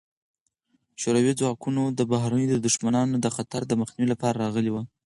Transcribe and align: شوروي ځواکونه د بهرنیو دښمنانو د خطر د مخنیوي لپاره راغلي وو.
شوروي 1.01 1.33
ځواکونه 1.39 1.81
د 1.87 1.99
بهرنیو 2.11 2.61
دښمنانو 2.65 3.15
د 3.19 3.27
خطر 3.35 3.61
د 3.67 3.71
مخنیوي 3.81 4.09
لپاره 4.13 4.41
راغلي 4.45 4.71
وو. 4.71 4.81